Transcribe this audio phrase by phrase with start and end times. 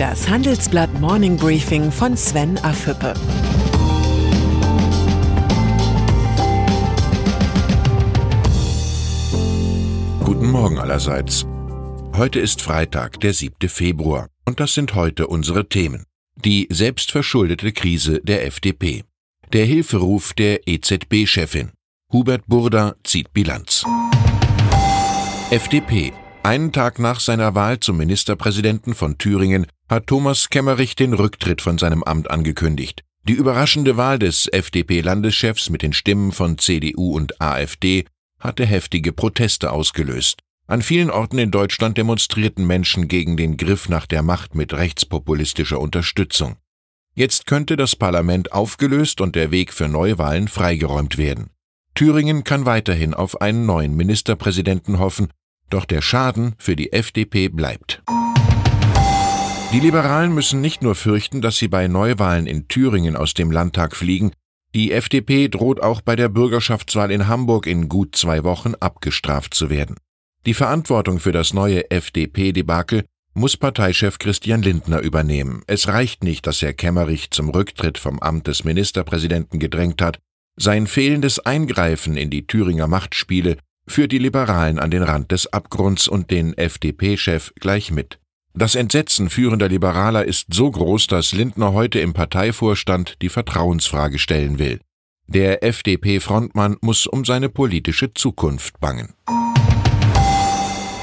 [0.00, 3.12] Das Handelsblatt Morning Briefing von Sven Afüppe.
[10.24, 11.44] Guten Morgen allerseits.
[12.16, 13.68] Heute ist Freitag, der 7.
[13.68, 16.06] Februar, und das sind heute unsere Themen.
[16.46, 19.04] Die selbstverschuldete Krise der FDP.
[19.52, 21.72] Der Hilferuf der EZB-Chefin.
[22.10, 23.84] Hubert Burda zieht Bilanz.
[25.50, 26.14] FDP.
[26.42, 31.76] Einen Tag nach seiner Wahl zum Ministerpräsidenten von Thüringen hat Thomas Kemmerich den Rücktritt von
[31.76, 33.04] seinem Amt angekündigt.
[33.28, 38.06] Die überraschende Wahl des FDP-Landeschefs mit den Stimmen von CDU und AfD
[38.38, 40.40] hatte heftige Proteste ausgelöst.
[40.66, 45.78] An vielen Orten in Deutschland demonstrierten Menschen gegen den Griff nach der Macht mit rechtspopulistischer
[45.78, 46.56] Unterstützung.
[47.14, 51.50] Jetzt könnte das Parlament aufgelöst und der Weg für Neuwahlen freigeräumt werden.
[51.94, 55.28] Thüringen kann weiterhin auf einen neuen Ministerpräsidenten hoffen,
[55.70, 58.02] doch der Schaden für die FDP bleibt.
[59.72, 63.94] Die Liberalen müssen nicht nur fürchten, dass sie bei Neuwahlen in Thüringen aus dem Landtag
[63.94, 64.32] fliegen,
[64.74, 69.68] die FDP droht auch bei der Bürgerschaftswahl in Hamburg in gut zwei Wochen abgestraft zu
[69.68, 69.96] werden.
[70.46, 75.62] Die Verantwortung für das neue FDP-Debakel muss Parteichef Christian Lindner übernehmen.
[75.66, 80.20] Es reicht nicht, dass Herr Kemmerich zum Rücktritt vom Amt des Ministerpräsidenten gedrängt hat.
[80.56, 86.08] Sein fehlendes Eingreifen in die Thüringer Machtspiele führt die Liberalen an den Rand des Abgrunds
[86.08, 88.18] und den FDP-Chef gleich mit.
[88.54, 94.58] Das Entsetzen führender Liberaler ist so groß, dass Lindner heute im Parteivorstand die Vertrauensfrage stellen
[94.58, 94.80] will.
[95.28, 99.14] Der FDP-Frontmann muss um seine politische Zukunft bangen.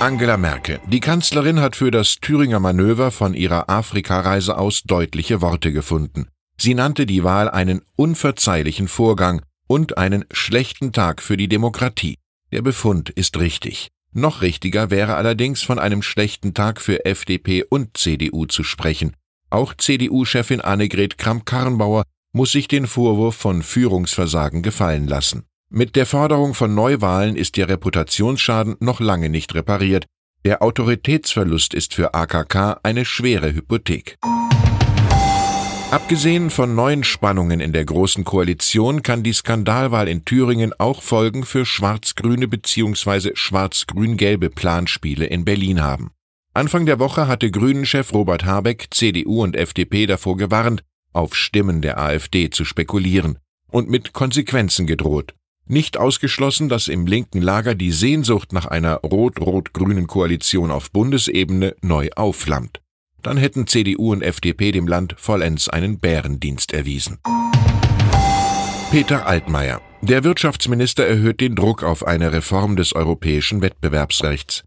[0.00, 0.80] Angela Merkel.
[0.88, 6.26] Die Kanzlerin hat für das Thüringer Manöver von ihrer Afrikareise aus deutliche Worte gefunden.
[6.58, 12.18] Sie nannte die Wahl einen unverzeihlichen Vorgang und einen schlechten Tag für die Demokratie.
[12.52, 13.88] Der Befund ist richtig.
[14.12, 19.16] Noch richtiger wäre allerdings von einem schlechten Tag für FDP und CDU zu sprechen.
[19.50, 25.44] Auch CDU-Chefin Annegret Kramp-Karrenbauer muss sich den Vorwurf von Führungsversagen gefallen lassen.
[25.70, 30.06] Mit der Forderung von Neuwahlen ist der Reputationsschaden noch lange nicht repariert.
[30.44, 34.16] Der Autoritätsverlust ist für AKK eine schwere Hypothek.
[35.92, 41.44] Abgesehen von neuen Spannungen in der Großen Koalition kann die Skandalwahl in Thüringen auch Folgen
[41.44, 43.30] für schwarz-grüne bzw.
[43.34, 46.10] schwarz-grün-gelbe Planspiele in Berlin haben.
[46.54, 50.82] Anfang der Woche hatte Grünen-Chef Robert Habeck CDU und FDP davor gewarnt,
[51.12, 53.38] auf Stimmen der AfD zu spekulieren
[53.70, 55.34] und mit Konsequenzen gedroht.
[55.66, 62.10] Nicht ausgeschlossen, dass im linken Lager die Sehnsucht nach einer rot-rot-grünen Koalition auf Bundesebene neu
[62.16, 62.80] aufflammt
[63.26, 67.18] dann hätten CDU und FDP dem Land vollends einen Bärendienst erwiesen.
[68.90, 69.80] Peter Altmaier.
[70.00, 74.62] Der Wirtschaftsminister erhöht den Druck auf eine Reform des europäischen Wettbewerbsrechts.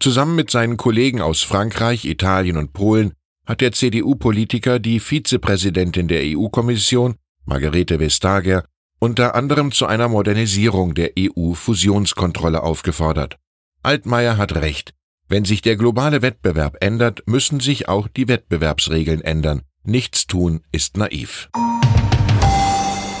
[0.00, 3.12] Zusammen mit seinen Kollegen aus Frankreich, Italien und Polen
[3.46, 8.64] hat der CDU-Politiker die Vizepräsidentin der EU-Kommission, Margarete Vestager,
[8.98, 13.36] unter anderem zu einer Modernisierung der EU-Fusionskontrolle aufgefordert.
[13.82, 14.94] Altmaier hat recht.
[15.30, 19.62] Wenn sich der globale Wettbewerb ändert, müssen sich auch die Wettbewerbsregeln ändern.
[19.84, 21.48] Nichts tun ist naiv.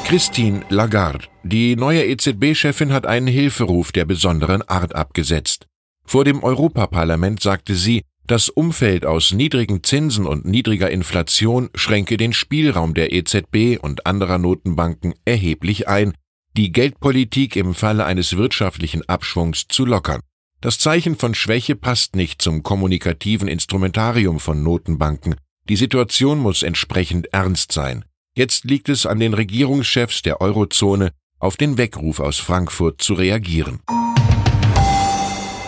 [0.04, 5.68] Christine Lagarde, die neue EZB-Chefin, hat einen Hilferuf der besonderen Art abgesetzt.
[6.04, 12.32] Vor dem Europaparlament sagte sie, das Umfeld aus niedrigen Zinsen und niedriger Inflation schränke den
[12.32, 16.14] Spielraum der EZB und anderer Notenbanken erheblich ein,
[16.56, 20.22] die Geldpolitik im Falle eines wirtschaftlichen Abschwungs zu lockern.
[20.62, 25.36] Das Zeichen von Schwäche passt nicht zum kommunikativen Instrumentarium von Notenbanken.
[25.70, 28.04] Die Situation muss entsprechend ernst sein.
[28.36, 33.80] Jetzt liegt es an den Regierungschefs der Eurozone, auf den Weckruf aus Frankfurt zu reagieren.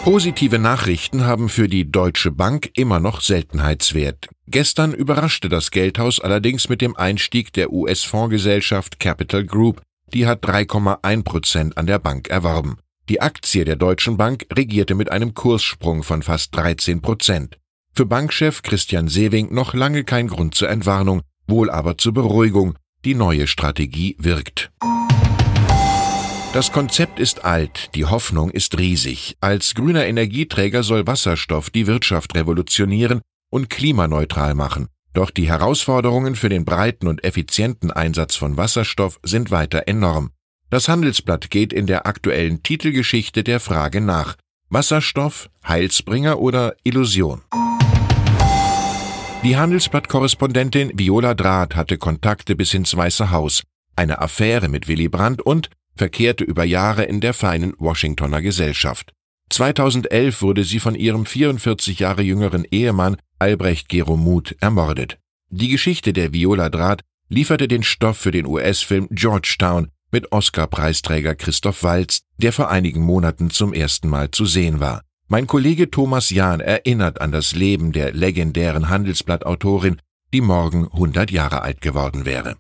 [0.05, 4.29] Positive Nachrichten haben für die Deutsche Bank immer noch Seltenheitswert.
[4.47, 9.81] Gestern überraschte das Geldhaus allerdings mit dem Einstieg der US-Fondsgesellschaft Capital Group,
[10.13, 12.82] die hat 3,1 Prozent an der Bank erworben.
[13.09, 17.59] Die Aktie der Deutschen Bank regierte mit einem Kurssprung von fast 13 Prozent.
[17.95, 22.79] Für Bankchef Christian Sewing noch lange kein Grund zur Entwarnung, wohl aber zur Beruhigung.
[23.05, 24.71] Die neue Strategie wirkt.
[26.53, 29.37] Das Konzept ist alt, die Hoffnung ist riesig.
[29.41, 33.21] Als grüner Energieträger soll Wasserstoff die Wirtschaft revolutionieren
[33.51, 34.87] und klimaneutral machen.
[35.13, 40.31] Doch die Herausforderungen für den breiten und effizienten Einsatz von Wasserstoff sind weiter enorm.
[40.73, 44.37] Das Handelsblatt geht in der aktuellen Titelgeschichte der Frage nach
[44.71, 47.43] Wasserstoff, Heilsbringer oder Illusion?
[49.45, 53.65] Die Handelsblatt-Korrespondentin Viola Draht hatte Kontakte bis ins Weiße Haus,
[53.97, 59.13] eine Affäre mit Willy Brandt und verkehrte über Jahre in der feinen Washingtoner Gesellschaft.
[59.51, 65.19] 2011 wurde sie von ihrem 44 Jahre jüngeren Ehemann Albrecht Gero Muth ermordet.
[65.51, 71.83] Die Geschichte der Viola Draht lieferte den Stoff für den US-Film Georgetown mit Oscar-Preisträger Christoph
[71.83, 75.03] Waltz, der vor einigen Monaten zum ersten Mal zu sehen war.
[75.29, 80.01] Mein Kollege Thomas Jahn erinnert an das Leben der legendären Handelsblattautorin,
[80.33, 82.57] die morgen 100 Jahre alt geworden wäre.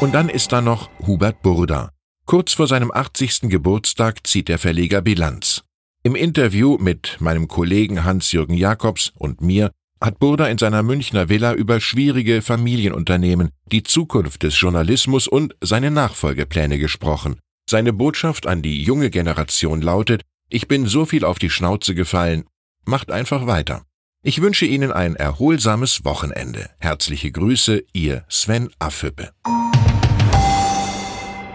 [0.00, 1.90] Und dann ist da noch Hubert Burda.
[2.26, 3.42] Kurz vor seinem 80.
[3.42, 5.62] Geburtstag zieht der Verleger Bilanz.
[6.02, 9.70] Im Interview mit meinem Kollegen Hans-Jürgen Jakobs und mir
[10.06, 15.90] hat Burda in seiner Münchner Villa über schwierige Familienunternehmen, die Zukunft des Journalismus und seine
[15.90, 17.40] Nachfolgepläne gesprochen.
[17.68, 22.44] Seine Botschaft an die junge Generation lautet, ich bin so viel auf die Schnauze gefallen,
[22.84, 23.82] macht einfach weiter.
[24.22, 26.70] Ich wünsche Ihnen ein erholsames Wochenende.
[26.78, 29.32] Herzliche Grüße, Ihr Sven Affüppe.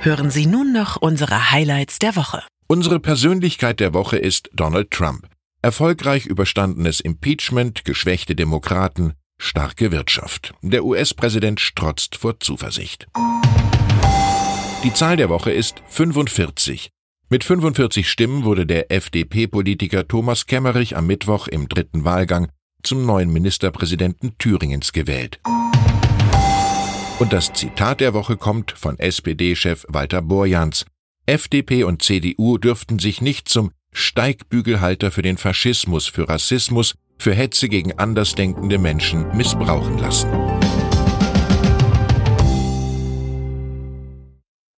[0.02, 2.44] Hören Sie nun noch unsere Highlights der Woche.
[2.68, 5.31] Unsere Persönlichkeit der Woche ist Donald Trump.
[5.64, 10.56] Erfolgreich überstandenes Impeachment, geschwächte Demokraten, starke Wirtschaft.
[10.64, 13.08] Der US-Präsident strotzt vor Zuversicht.
[14.84, 16.90] Die Zahl der Woche ist 45.
[17.30, 22.48] Mit 45 Stimmen wurde der FDP-Politiker Thomas Kemmerich am Mittwoch im dritten Wahlgang
[22.82, 25.40] zum neuen Ministerpräsidenten Thüringens gewählt.
[27.20, 30.86] Und das Zitat der Woche kommt von SPD-Chef Walter Borjans.
[31.28, 37.70] FDP und CDU dürften sich nicht zum Steigbügelhalter für den Faschismus, für Rassismus, für Hetze
[37.70, 40.30] gegen andersdenkende Menschen missbrauchen lassen.